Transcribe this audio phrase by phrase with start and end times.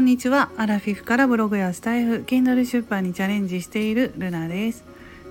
[0.00, 0.50] んにちは。
[0.56, 4.82] アラフィフからブログやスタイフ Kindle 出版にチャレンジしているルナです。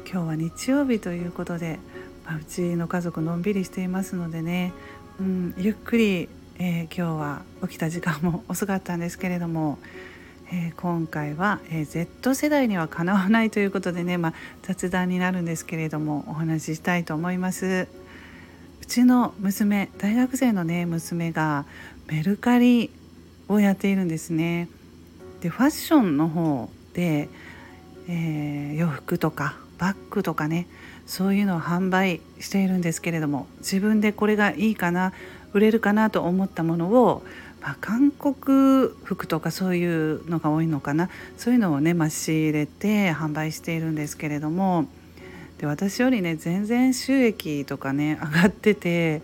[0.06, 1.80] 今日は日曜日ということで、
[2.24, 4.72] まあ、うちの家族のんびりしていますのでね、
[5.20, 6.30] うん、ゆっくり、
[6.60, 9.80] えー、今日は起きた時間も遅かったんですけれども、
[10.54, 17.88] えー、今回は、えー、Z 世代にはかなわないということでね、まあ、雑談になるんですけれどもお話ししたいと思います。
[18.84, 21.66] うちの娘大学生のね娘が
[22.08, 22.92] メルカリ
[23.50, 24.70] をやっているんですね。
[25.42, 27.30] でファッションの方で、
[28.08, 30.68] えー、洋服とかバッグとかね
[31.06, 35.14] そういうのを販売しているんですけれども自分でこれがいいかな
[35.54, 37.24] 売れるかなと思ったものを、
[37.62, 44.86] まあ、韓国服とかそういうのが多いのかなそういうのをね、まあ、仕入れて販売しているんですけれども
[45.58, 49.22] で私よりね全然収益とかね上がってて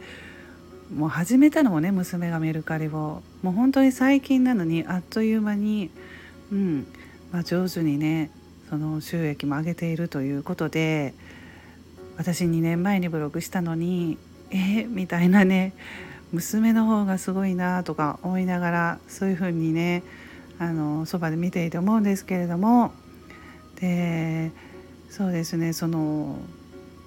[0.93, 3.21] もう始めたのもね娘がメルカリを。
[3.41, 5.89] もう本当に最近なのにあっという間に、
[6.51, 6.87] うん
[7.31, 8.31] まあ、上手にね
[8.69, 11.13] その収益も上げているということで
[12.17, 14.17] 私2年前にブログしたのに
[14.51, 15.73] えー、みたいなね
[16.31, 20.03] 娘の方がすごいなとか思いながらそういうふうにね
[20.59, 22.93] あのそばで見ていて思うんですけれども
[23.79, 24.51] で
[25.09, 26.39] そうですねその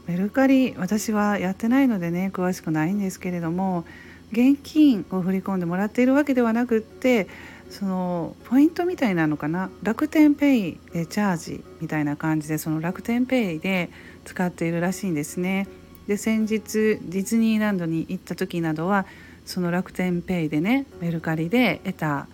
[0.08, 3.84] メルカリ私はやってないのでね詳しくないんですけれども
[4.32, 7.28] 現金を振り込んでもらっているわけではなくって
[7.70, 9.70] そのポイントみたいなのかな？
[9.82, 13.90] 楽天ペイでチャージみたいな感じでその楽天ペイで
[14.24, 15.68] 使っているらしいんですね。
[16.06, 19.04] で先日ディズニーランドに行った時などは
[19.44, 22.26] その楽天ペイでねメルカリで得た、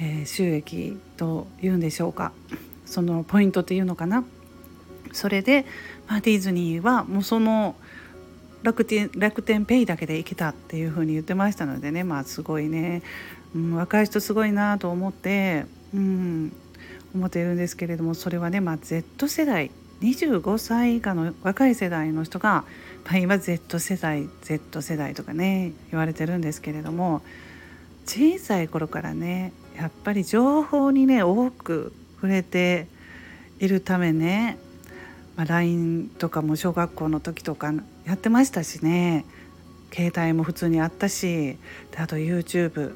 [0.00, 2.32] えー、収益というんでしょうか。
[2.84, 4.24] そのポイントっていうのかな？
[5.12, 5.66] それで、
[6.08, 7.76] まあ、ディズニーはもうその
[8.62, 12.04] 楽天楽天ペイだけで行けたっていうふうに言ってましたのでね。
[12.04, 13.02] まあすごいね、
[13.54, 16.52] うん、若い人すごいなと思って、うん、
[17.14, 19.70] 思っているんですけれどもそれはね、まあ、Z 世代
[20.02, 22.64] 25歳以下の若い世代の人が、
[23.04, 27.22] まあ、今 Z 世代 Z 世代とかね言われてるんですけれども
[28.06, 32.86] 小さい頃からねやっぱり情報にね多く触れて
[33.58, 34.58] いるためね
[35.40, 37.72] まあ、LINE とかも小学校の時とか
[38.04, 39.24] やってましたしね
[39.90, 41.56] 携帯も普通にあったし
[41.92, 42.92] であと YouTube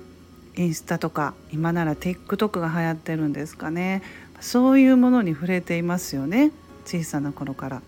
[0.55, 4.03] インスタとか今なら TikTok が流行ってるんですかね
[4.41, 6.50] そういうものに触れていますよね
[6.84, 7.82] 小さな頃から。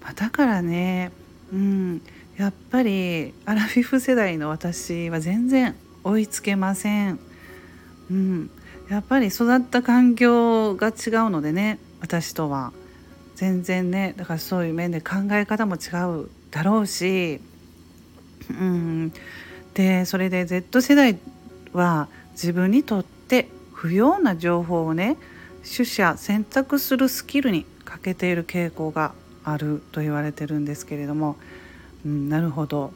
[0.00, 1.10] まあ、だからね、
[1.52, 2.00] うん、
[2.36, 7.18] やっぱりアラフィフ世代の私は全然追いつけません。
[8.12, 8.50] うん、
[8.88, 12.72] やっぱり育った環境が違うのでね私とは。
[13.38, 17.40] 全然ねだからそういう面で考え方も違うだろうし、
[18.50, 19.12] うん、
[19.74, 21.16] でそれで Z 世代
[21.72, 25.16] は自分にとって不要な情報をね
[25.62, 31.36] 取捨選択するスキルに欠けている傾向があると言われてるんですけれども、
[32.04, 32.92] うん、なるほど。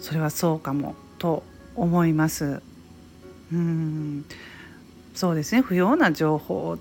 [0.00, 1.44] それはそうかもと
[1.76, 2.60] 思います。
[3.52, 4.24] うん。
[5.14, 5.60] そうですね。
[5.60, 6.78] 不要な情報っ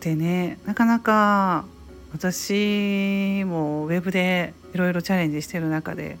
[0.00, 1.64] てねなかなか
[2.12, 6.18] 私もウェブでいろいろチャレンジしてる中で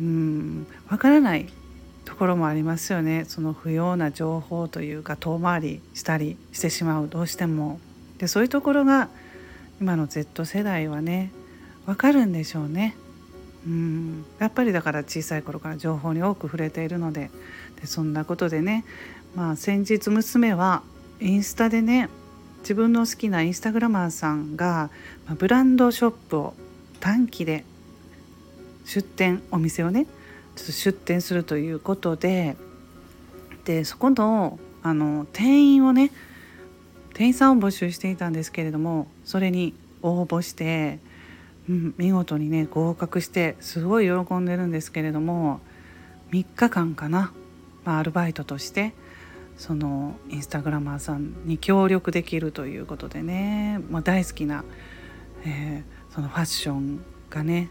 [0.00, 1.48] うんわからない
[2.04, 7.78] ところもありますよねその不要な情報というか遠回りしたりしてしまうどうしても。
[8.18, 9.08] でそういうところが
[9.80, 11.30] 今の Z 世代はね
[11.86, 12.96] わかるんでしょうね。
[13.66, 17.30] うんやっぱりだから小さい頃から情報に多く触れているので
[17.80, 18.84] でそんなことでね
[19.34, 20.82] まあ先日娘は
[21.20, 22.08] インスタでね
[22.60, 24.90] 自分の好きなインスタグラマーさんが
[25.38, 26.54] ブランドショップを
[27.00, 27.64] 短期で
[28.84, 30.06] 出店お店をね
[30.56, 32.56] ちょっと出店するということで
[33.64, 36.10] でそこのあの店員をね
[37.14, 40.98] 店員さんを募集していたんですけれどもそれに応募して、
[41.68, 45.60] うん、見事にね合格してすごい喜んでるんですけれども
[46.32, 47.32] 3日間かな、
[47.84, 48.94] まあ、アルバイトとして
[49.60, 54.64] そのインスタグラマーさんに協力できるということでね、まあ、大好きな、
[55.44, 57.68] えー、そのファッションがね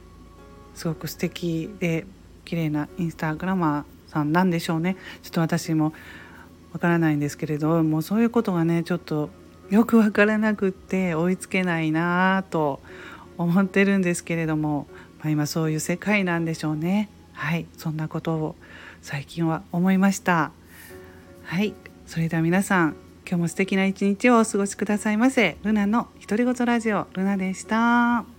[0.75, 2.05] すごく素敵で
[2.45, 4.97] 綺麗なインスタグラマーさんなんでしょうね。
[5.23, 5.91] ちょっと私も
[6.73, 9.31] わからないんですけれどもうそういうことがねちょっと
[9.71, 12.81] よくわからなくって追いつけないなと
[13.39, 14.85] 思ってるんですけれども、
[15.17, 17.09] まあ、今そういう世界なんでしょうね。
[17.33, 18.55] はいそんなことを
[19.01, 20.51] 最近は思いました。
[21.49, 21.73] はい
[22.05, 22.89] それでは皆さん
[23.27, 28.38] 今日も素敵な一日をお過ごしくださいませルナの独り言ラジオルナでした。